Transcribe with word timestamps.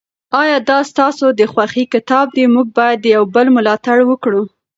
آیا 0.41 0.57
دا 0.69 0.79
ستاسو 0.91 1.25
د 1.39 1.41
خوښې 1.51 1.83
کتاب 1.93 2.25
دی؟ 2.35 2.45
موږ 2.55 2.67
باید 2.77 2.97
د 3.01 3.05
یو 3.15 3.23
بل 3.35 3.47
ملاتړ 3.55 3.97
وکړو. 4.05 4.43